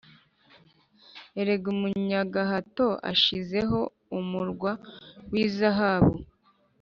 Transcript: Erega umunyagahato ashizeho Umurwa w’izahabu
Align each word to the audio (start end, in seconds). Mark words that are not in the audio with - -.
Erega 1.39 1.65
umunyagahato 1.75 2.87
ashizeho 3.11 3.79
Umurwa 4.19 4.71
w’izahabu 5.31 6.13